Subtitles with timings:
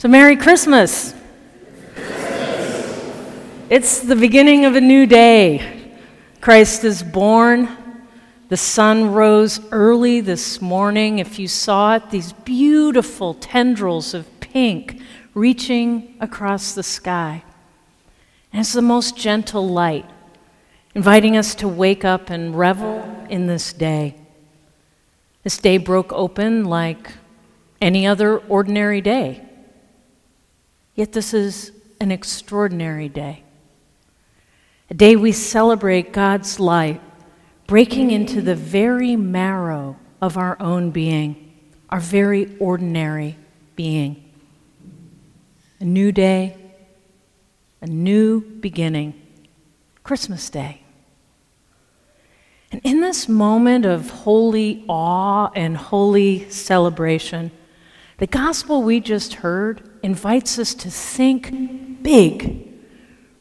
[0.00, 1.12] So, Merry Christmas.
[3.68, 5.98] It's the beginning of a new day.
[6.40, 7.68] Christ is born.
[8.48, 11.18] The sun rose early this morning.
[11.18, 15.02] If you saw it, these beautiful tendrils of pink
[15.34, 17.42] reaching across the sky.
[18.52, 20.06] And it's the most gentle light,
[20.94, 24.14] inviting us to wake up and revel in this day.
[25.42, 27.14] This day broke open like
[27.80, 29.44] any other ordinary day.
[30.98, 31.70] Yet this is
[32.00, 33.44] an extraordinary day.
[34.90, 37.00] A day we celebrate God's light
[37.68, 41.54] breaking into the very marrow of our own being,
[41.88, 43.38] our very ordinary
[43.76, 44.28] being.
[45.78, 46.56] A new day,
[47.80, 49.14] a new beginning,
[50.02, 50.82] Christmas Day.
[52.72, 57.52] And in this moment of holy awe and holy celebration,
[58.16, 62.68] the gospel we just heard invites us to think big,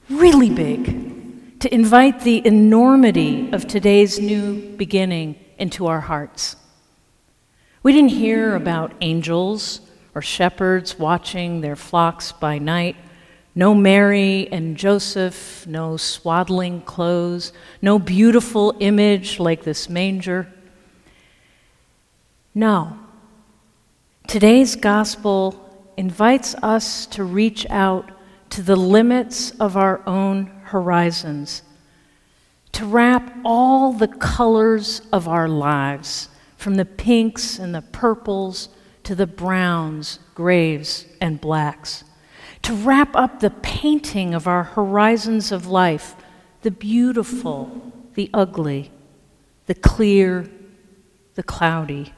[0.09, 6.55] really big, to invite the enormity of today's new beginning into our hearts.
[7.83, 9.81] We didn't hear about angels
[10.13, 12.95] or shepherds watching their flocks by night.
[13.55, 20.51] No Mary and Joseph, no swaddling clothes, no beautiful image like this manger.
[22.53, 22.97] No.
[24.27, 25.66] Today's gospel
[25.97, 28.11] invites us to reach out
[28.51, 31.63] to the limits of our own horizons,
[32.71, 38.69] to wrap all the colors of our lives, from the pinks and the purples
[39.03, 42.03] to the browns, grays, and blacks,
[42.61, 46.15] to wrap up the painting of our horizons of life,
[46.61, 48.91] the beautiful, the ugly,
[49.67, 50.49] the clear,
[51.35, 52.13] the cloudy,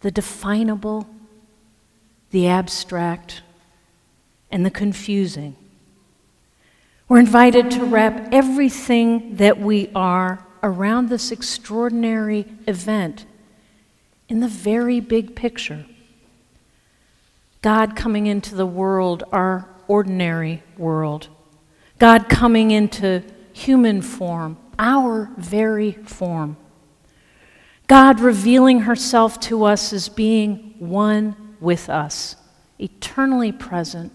[0.00, 1.08] the definable,
[2.34, 3.42] the abstract,
[4.50, 5.54] and the confusing.
[7.08, 13.24] We're invited to wrap everything that we are around this extraordinary event
[14.28, 15.86] in the very big picture.
[17.62, 21.28] God coming into the world, our ordinary world.
[22.00, 23.22] God coming into
[23.52, 26.56] human form, our very form.
[27.86, 32.36] God revealing herself to us as being one with us,
[32.78, 34.12] eternally present,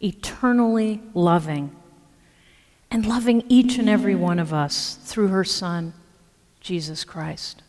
[0.00, 1.74] eternally loving,
[2.90, 5.94] and loving each and every one of us through her Son,
[6.60, 7.62] Jesus Christ.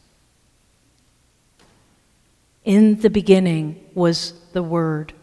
[2.66, 5.14] In the beginning was the Word,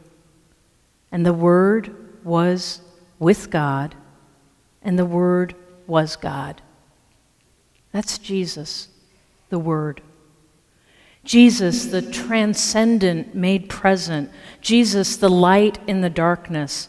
[1.13, 2.81] and the Word was
[3.19, 3.95] with God,
[4.83, 5.55] and the Word
[5.87, 6.63] was God.
[7.93, 8.89] That's Jesus,
[9.49, 10.01] the Word.
[11.25, 16.89] Jesus, the transcendent made present, Jesus, the light in the darkness,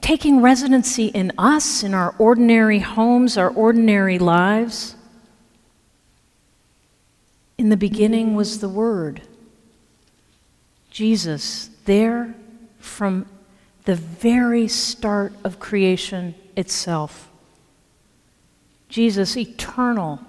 [0.00, 4.94] taking residency in us, in our ordinary homes, our ordinary lives.
[7.58, 9.22] In the beginning was the Word.
[10.90, 12.34] Jesus, there
[12.78, 13.26] from
[13.84, 17.28] the very start of creation itself.
[18.88, 20.20] Jesus, eternal,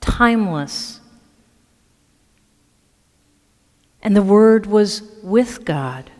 [0.00, 1.00] timeless
[4.02, 6.10] and the Word was with God.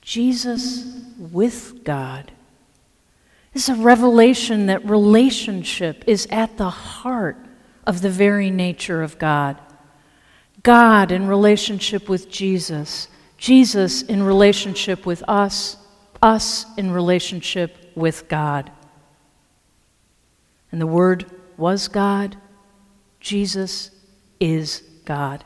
[0.00, 0.84] Jesus
[1.18, 2.32] with God.
[3.52, 7.36] This is a revelation that relationship is at the heart
[7.86, 9.58] of the very nature of God.
[10.62, 15.76] God in relationship with Jesus, Jesus in relationship with us,
[16.20, 18.70] us in relationship with God.
[20.72, 22.36] And the Word was God,
[23.20, 23.90] Jesus
[24.40, 25.44] is God.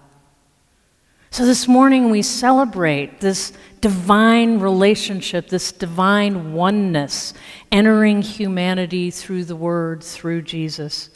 [1.33, 7.33] So this morning we celebrate this divine relationship, this divine oneness,
[7.73, 11.09] entering humanity through the Word, through Jesus.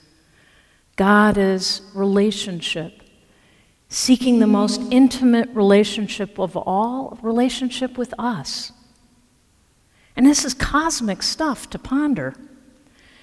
[0.97, 3.03] God is relationship,
[3.91, 8.72] seeking the most intimate relationship of all, relationship with us.
[10.16, 12.33] And this is cosmic stuff to ponder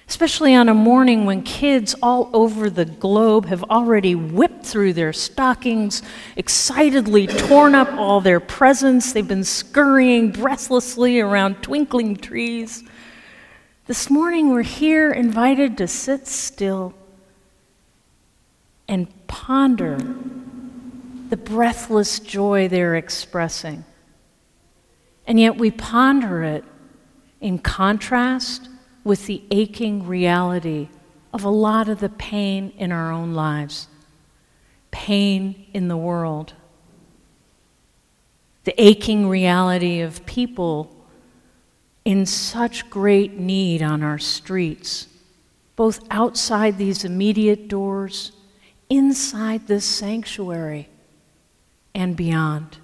[0.08, 5.12] especially on a morning when kids all over the globe have already whipped through their
[5.12, 6.02] stockings,
[6.36, 9.12] excitedly torn up all their presents.
[9.12, 12.84] They've been scurrying breathlessly around twinkling trees.
[13.86, 16.94] This morning, we're here invited to sit still
[18.86, 19.96] and ponder
[21.30, 23.84] the breathless joy they're expressing.
[25.26, 26.64] And yet, we ponder it
[27.40, 28.68] in contrast
[29.04, 30.88] with the aching reality
[31.32, 33.86] of a lot of the pain in our own lives,
[34.90, 36.54] pain in the world.
[38.64, 40.90] the aching reality of people
[42.04, 45.06] in such great need on our streets,
[45.76, 48.32] both outside these immediate doors,
[48.90, 50.88] inside this sanctuary,
[51.94, 52.78] and beyond.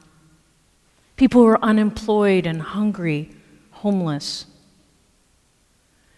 [1.17, 3.31] People who are unemployed and hungry,
[3.73, 4.47] homeless.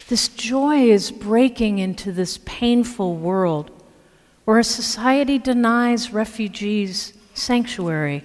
[0.08, 3.70] This joy is breaking into this painful world
[4.44, 8.22] where a society denies refugees sanctuary,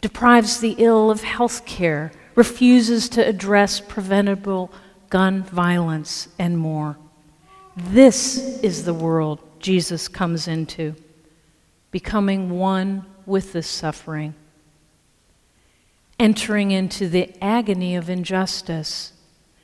[0.00, 4.72] deprives the ill of health care, refuses to address preventable
[5.12, 6.96] gun violence, and more.
[7.76, 10.94] This is the world Jesus comes into,
[11.90, 14.34] becoming one with this suffering,
[16.18, 19.12] entering into the agony of injustice,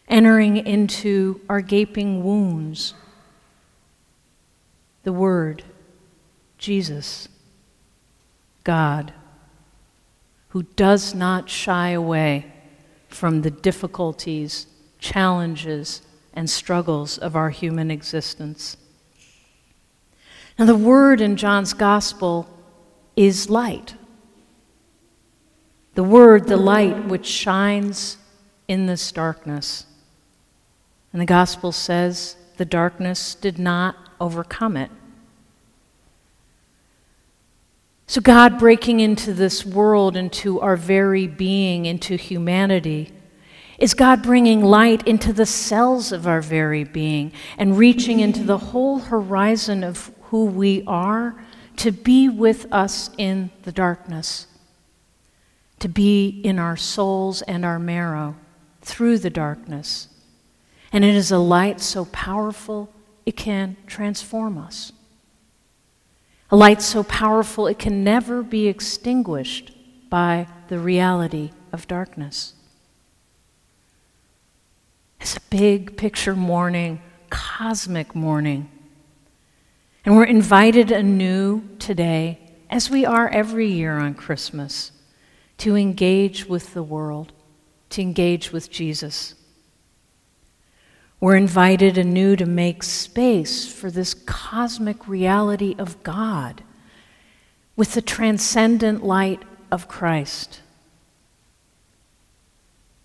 [0.09, 2.95] entering into our gaping wounds.
[5.05, 5.65] The Word,
[6.59, 7.29] Jesus,
[8.65, 9.13] God,
[10.49, 12.53] who does not shy away
[13.09, 14.67] from the difficulties,
[14.99, 16.03] challenges,
[16.33, 18.77] and struggles of our human existence.
[20.59, 22.49] Now, the word in John's gospel
[23.17, 23.95] is light.
[25.95, 28.19] The word, the light, which shines
[28.67, 29.87] in this darkness.
[31.13, 34.91] And the gospel says the darkness did not overcome it.
[38.07, 43.13] So, God breaking into this world, into our very being, into humanity,
[43.79, 48.59] is God bringing light into the cells of our very being and reaching into the
[48.59, 51.39] whole horizon of who we are
[51.77, 54.47] to be with us in the darkness,
[55.79, 58.37] to be in our souls and our marrow
[58.81, 60.09] through the darkness.
[60.93, 62.91] And it is a light so powerful
[63.27, 64.93] it can transform us.
[66.51, 69.73] A light so powerful it can never be extinguished
[70.09, 72.55] by the reality of darkness.
[75.21, 78.71] It's a big picture morning, cosmic morning.
[80.05, 82.39] And we're invited anew today,
[82.71, 84.93] as we are every year on Christmas,
[85.59, 87.33] to engage with the world,
[87.91, 89.35] to engage with Jesus.
[91.21, 96.63] We're invited anew to make space for this cosmic reality of God
[97.75, 100.61] with the transcendent light of Christ.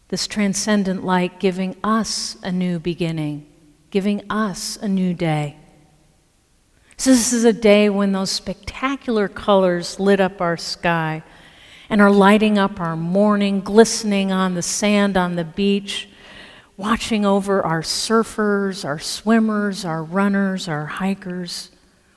[0.10, 3.48] This transcendent light giving us a new beginning,
[3.90, 5.58] giving us a new day.
[6.98, 11.24] So, this is a day when those spectacular colors lit up our sky
[11.90, 16.08] and are lighting up our morning, glistening on the sand on the beach
[16.78, 21.72] watching over our surfers, our swimmers, our runners, our hikers,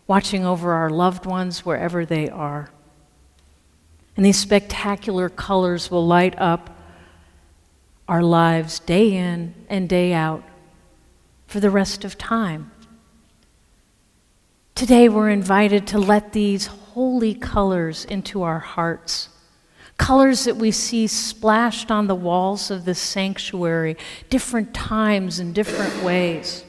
[0.07, 2.71] watching over our loved ones wherever they are.
[4.17, 6.71] And these spectacular colors will light up
[8.09, 10.43] our lives day in and day out
[11.47, 12.71] for the rest of time.
[14.75, 19.31] Today, we're invited to let these holy colors into our hearts
[19.99, 23.97] colors that we see splashed on the walls of this sanctuary,
[24.29, 26.65] different times and different ways.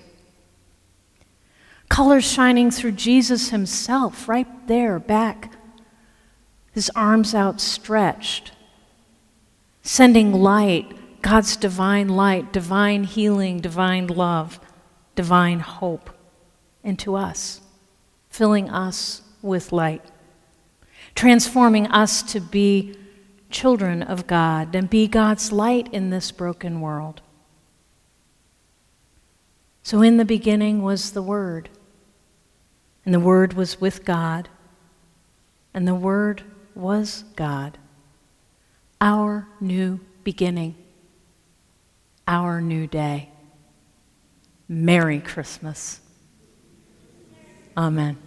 [1.89, 5.53] Colors shining through Jesus himself, right there, back,
[6.71, 8.51] his arms outstretched,
[9.81, 14.60] sending light, God's divine light, divine healing, divine love,
[15.15, 16.10] divine hope
[16.84, 17.62] into us,
[18.29, 20.03] filling us with light,
[21.15, 22.96] transforming us to be
[23.50, 27.22] children of God and be God's light in this broken world.
[29.84, 31.70] So, in the beginning was the Word,
[33.06, 34.50] and the Word was with God,
[35.74, 36.44] and the Word
[36.75, 37.77] was God.
[39.00, 40.75] Our new beginning,
[42.27, 43.30] our new day.
[44.68, 46.01] Merry Christmas.
[47.77, 48.18] Amen.